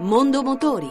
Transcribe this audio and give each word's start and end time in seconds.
Mondo 0.00 0.44
Motori. 0.44 0.88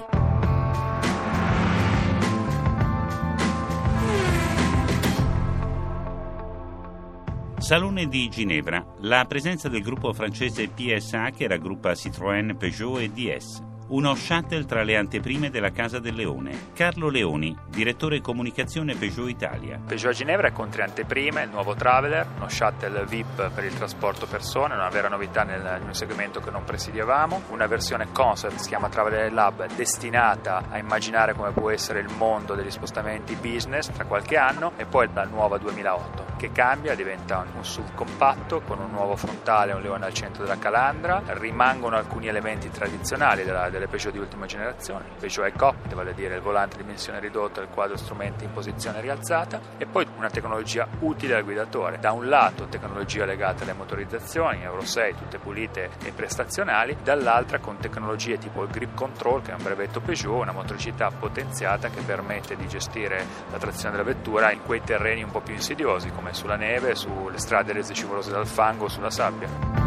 Salone 7.58 8.08
di 8.08 8.28
Ginevra. 8.28 8.86
La 9.00 9.24
presenza 9.26 9.70
del 9.70 9.82
gruppo 9.82 10.12
francese 10.12 10.68
PSA 10.68 11.30
che 11.32 11.48
raggruppa 11.48 11.94
Citroën, 11.94 12.58
Peugeot 12.58 13.00
e 13.00 13.10
DS 13.10 13.76
uno 13.90 14.16
shuttle 14.16 14.66
tra 14.66 14.84
le 14.84 14.98
anteprime 14.98 15.50
della 15.50 15.72
Casa 15.72 16.00
del 16.00 16.16
Leone. 16.16 16.72
Carlo 16.74 17.10
Leoni, 17.10 17.56
direttore 17.70 18.22
comunicazione 18.22 18.96
Peugeot 18.96 19.30
Italia. 19.30 19.80
Peugeot 19.86 20.14
a 20.14 20.16
Ginevra 20.16 20.48
è 20.48 20.52
con 20.52 20.70
tre 20.70 20.84
anteprime, 20.84 21.44
il 21.44 21.50
nuovo 21.50 21.76
Traveler, 21.76 22.26
uno 22.36 22.50
shuttle 22.50 23.06
VIP 23.06 23.50
per 23.52 23.64
il 23.64 23.74
trasporto 23.74 24.26
persone, 24.26 24.74
una 24.74 24.90
vera 24.90 25.08
novità 25.08 25.44
nel, 25.44 25.80
in 25.82 25.88
un 25.88 25.94
segmento 25.94 26.40
che 26.40 26.52
non 26.52 26.64
presidiavamo, 26.64 27.44
una 27.50 27.68
versione 27.68 28.08
concept 28.12 28.58
si 28.58 28.70
chiama 28.70 28.90
Traveler 28.90 29.32
Lab 29.32 29.68
destinata 29.76 30.66
a 30.70 30.78
immaginare 30.78 31.34
come 31.34 31.52
può 31.52 31.70
essere 31.70 32.00
il 32.00 32.10
mondo 32.18 32.56
degli 32.56 32.72
spostamenti 32.72 33.36
business 33.36 33.90
tra 33.92 34.06
qualche 34.06 34.38
anno 34.38 34.74
e 34.78 34.86
poi 34.86 35.08
la 35.14 35.26
nuova 35.26 35.58
2008 35.58 36.17
che 36.38 36.52
cambia, 36.52 36.96
diventa 36.96 37.46
un 37.54 37.64
SUV 37.64 37.94
compatto 37.96 38.62
con 38.62 38.80
un 38.80 38.92
nuovo 38.92 39.16
frontale 39.16 39.74
un 39.74 39.82
leone 39.82 40.06
al 40.06 40.14
centro 40.14 40.44
della 40.44 40.58
calandra, 40.58 41.22
rimangono 41.26 41.98
alcuni 41.98 42.28
elementi 42.28 42.70
tradizionali 42.70 43.44
della, 43.44 43.70
delle 43.70 43.88
Peugeot 43.88 44.14
di 44.14 44.20
ultima 44.20 44.46
generazione, 44.46 45.06
il 45.06 45.20
Peugeot 45.20 45.48
e-Cockpit, 45.48 45.94
vale 45.94 46.12
a 46.12 46.14
dire 46.14 46.36
il 46.36 46.42
volante 46.42 46.76
a 46.76 46.82
dimensione 46.82 47.20
ridotta 47.20 47.62
il 47.62 47.68
quadro 47.68 47.98
strumenti 47.98 48.44
in 48.44 48.54
posizione 48.54 49.02
rialzata 49.02 49.60
e 49.78 49.86
poi 49.86 50.08
una 50.16 50.30
tecnologia 50.30 50.88
utile 51.00 51.36
al 51.36 51.44
guidatore. 51.44 52.00
Da 52.00 52.12
un 52.12 52.28
lato 52.28 52.66
tecnologia 52.68 53.26
legata 53.26 53.64
alle 53.64 53.74
motorizzazioni, 53.74 54.62
Euro 54.64 54.82
6, 54.82 55.16
tutte 55.16 55.38
pulite 55.40 55.90
e 56.04 56.12
prestazionali, 56.12 56.98
dall'altra 57.04 57.60
con 57.60 57.78
tecnologie 57.78 58.38
tipo 58.38 58.64
il 58.64 58.70
Grip 58.70 58.94
Control 58.96 59.42
che 59.42 59.52
è 59.52 59.56
un 59.56 59.64
brevetto 59.64 60.00
Peugeot, 60.00 60.42
una 60.42 60.52
motricità 60.52 61.10
potenziata 61.10 61.90
che 61.90 62.02
permette 62.02 62.56
di 62.56 62.68
gestire 62.68 63.26
la 63.52 63.58
trazione 63.58 63.96
della 63.96 64.08
vettura 64.08 64.52
in 64.52 64.62
quei 64.64 64.82
terreni 64.82 65.24
un 65.24 65.32
po' 65.32 65.42
più 65.42 65.54
insidiosi 65.54 66.12
come 66.12 66.27
sulla 66.34 66.56
neve, 66.56 66.96
sulle 66.96 67.38
strade 67.38 67.74
rese 67.74 67.94
scivolose 67.94 68.32
dal 68.32 68.48
fango, 68.48 68.88
sulla 68.88 69.10
sabbia. 69.10 69.87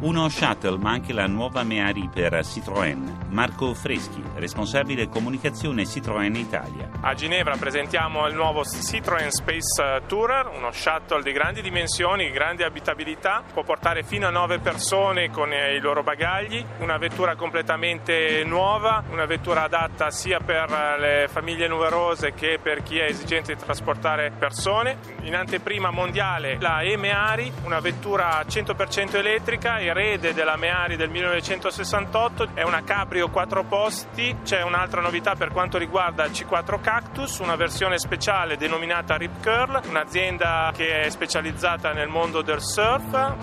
Uno 0.00 0.28
shuttle, 0.28 0.78
ma 0.78 0.92
anche 0.92 1.12
la 1.12 1.26
nuova 1.26 1.64
Meari 1.64 2.08
per 2.12 2.32
Citroën. 2.44 3.30
Marco 3.30 3.74
Freschi, 3.74 4.22
responsabile 4.36 5.08
comunicazione 5.08 5.82
Citroën 5.82 6.36
Italia. 6.36 6.88
A 7.00 7.14
Ginevra 7.14 7.56
presentiamo 7.56 8.28
il 8.28 8.34
nuovo 8.34 8.62
Citroën 8.62 9.26
Space 9.26 10.02
Tourer, 10.06 10.50
uno 10.54 10.70
shuttle 10.70 11.20
di 11.22 11.32
grandi 11.32 11.62
dimensioni, 11.62 12.30
grande 12.30 12.64
abitabilità, 12.64 13.42
può 13.52 13.64
portare 13.64 14.04
fino 14.04 14.28
a 14.28 14.30
9 14.30 14.60
persone 14.60 15.30
con 15.30 15.50
i 15.52 15.80
loro 15.80 16.04
bagagli, 16.04 16.64
una 16.78 16.96
vettura 16.96 17.34
completamente 17.34 18.44
nuova, 18.44 19.02
una 19.10 19.26
vettura 19.26 19.64
adatta 19.64 20.12
sia 20.12 20.38
per 20.38 20.70
le 21.00 21.26
famiglie 21.28 21.66
numerose 21.66 22.34
che 22.34 22.60
per 22.62 22.84
chi 22.84 22.98
è 22.98 23.06
esigente 23.06 23.56
di 23.56 23.60
trasportare 23.60 24.30
persone. 24.30 25.16
In 25.22 25.34
anteprima 25.34 25.90
mondiale 25.90 26.56
la 26.60 26.82
E-Meari, 26.82 27.52
una 27.64 27.80
vettura 27.80 28.40
100% 28.42 29.16
elettrica 29.16 29.86
erede 29.88 30.32
della 30.32 30.56
Meari 30.56 30.96
del 30.96 31.10
1968, 31.10 32.50
è 32.54 32.62
una 32.62 32.82
cabrio 32.84 33.28
4 33.28 33.64
posti, 33.64 34.36
c'è 34.44 34.62
un'altra 34.62 35.00
novità 35.00 35.34
per 35.34 35.50
quanto 35.50 35.78
riguarda 35.78 36.24
il 36.24 36.30
C4 36.30 36.80
Cactus, 36.80 37.38
una 37.38 37.56
versione 37.56 37.98
speciale 37.98 38.56
denominata 38.56 39.16
Rip 39.16 39.42
Curl, 39.42 39.80
un'azienda 39.88 40.72
che 40.74 41.02
è 41.02 41.10
specializzata 41.10 41.92
nel 41.92 42.08
mondo 42.08 42.42
del 42.42 42.60
surf. 42.60 43.34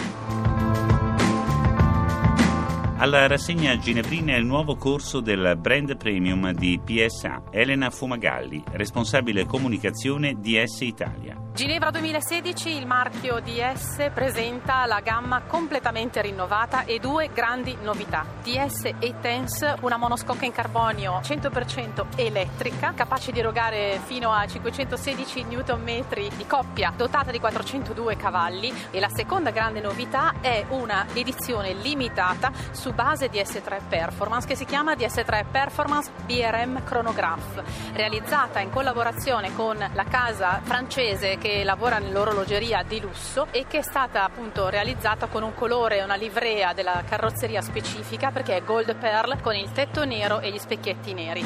Alla 2.97 3.27
rassegna 3.27 3.77
ginevrina 3.77 4.35
il 4.37 4.45
nuovo 4.45 4.77
corso 4.77 5.19
del 5.19 5.57
brand 5.59 5.97
premium 5.97 6.52
di 6.52 6.80
PSA, 6.83 7.43
Elena 7.52 7.89
Fumagalli, 7.89 8.63
responsabile 8.71 9.45
comunicazione 9.45 10.39
DS 10.39 10.80
Italia. 10.80 11.45
Ginevra 11.55 11.89
2016 11.89 12.76
il 12.76 12.86
marchio 12.86 13.39
DS 13.39 14.11
presenta 14.14 14.86
la 14.86 14.99
gamma 14.99 15.43
completamente 15.43 16.21
rinnovata 16.21 16.83
e 16.83 16.99
due 16.99 17.30
grandi 17.33 17.77
novità. 17.82 18.26
DS 18.43 18.92
E-Tense, 18.99 19.77
una 19.80 19.95
monoscocca 19.95 20.44
in 20.44 20.52
carbonio 20.52 21.21
100% 21.23 22.08
elettrica, 22.17 22.92
capace 22.94 23.32
di 23.32 23.39
erogare 23.39 24.02
fino 24.04 24.33
a 24.33 24.45
516 24.45 25.45
Nm 25.45 26.04
di 26.36 26.45
coppia, 26.45 26.92
dotata 26.94 27.32
di 27.32 27.39
402 27.39 28.17
cavalli 28.17 28.73
e 28.92 28.99
la 28.99 29.08
seconda 29.08 29.52
grande 29.52 29.80
novità 29.80 30.33
è 30.42 30.65
una 30.67 31.05
edizione 31.14 31.71
limitata 31.71 32.52
su 32.71 32.92
base 32.94 33.30
DS3 33.30 33.80
Performance 33.88 34.45
che 34.45 34.58
si 34.58 34.65
chiama 34.65 34.92
DS3 34.92 35.45
Performance 35.49 36.11
BRM 36.26 36.83
Chronograph, 36.83 37.64
realizzata 37.94 38.60
in 38.60 38.71
collaborazione 38.71 39.55
con 39.55 39.77
la 39.77 40.04
casa 40.04 40.60
francese 40.61 41.38
che 41.45 41.64
lavora 41.64 42.00
nell'orologeria 42.00 42.82
di 42.82 43.00
lusso 43.00 43.45
e 43.52 43.67
che 43.67 43.78
è 43.78 43.82
stata 43.83 44.23
appunto 44.23 44.67
realizzata 44.67 45.28
con 45.28 45.44
un 45.44 45.54
colore 45.54 46.00
e 46.00 46.04
una 46.04 46.16
livrea 46.16 46.73
della 46.73 47.04
carrozzeria 47.08 47.61
specifica 47.61 48.32
perché 48.32 48.58
è 48.58 48.64
gold 48.64 48.95
pearl 48.95 49.39
con 49.42 49.54
il 49.54 49.72
tetto 49.72 50.06
nero 50.06 50.39
e 50.39 50.52
gli 50.52 50.58
specchietti 50.58 51.14
neri. 51.14 51.45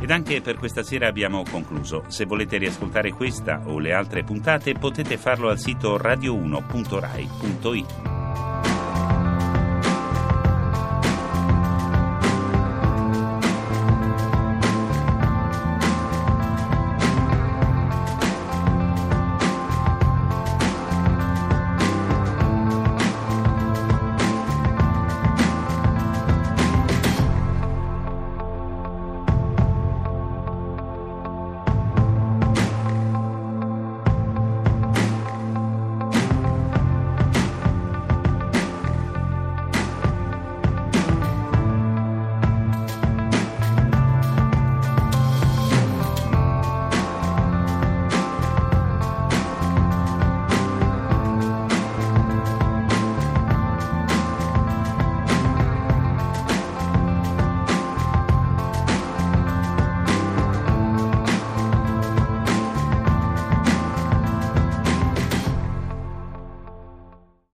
Ed 0.00 0.08
anche 0.08 0.40
per 0.40 0.56
questa 0.56 0.84
sera 0.84 1.08
abbiamo 1.08 1.42
concluso. 1.50 2.04
Se 2.06 2.26
volete 2.26 2.58
riascoltare 2.58 3.10
questa 3.10 3.62
o 3.64 3.80
le 3.80 3.92
altre 3.92 4.22
puntate 4.22 4.72
potete 4.74 5.16
farlo 5.16 5.48
al 5.48 5.58
sito 5.58 5.98
radio1.rai.it. 5.98 8.09